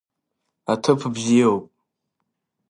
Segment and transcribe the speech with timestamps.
[0.73, 1.63] Аҭыԥ бзиоуп!